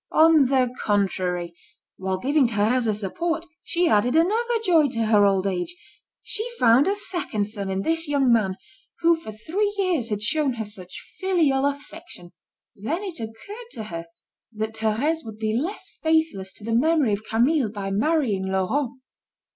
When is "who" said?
9.01-9.15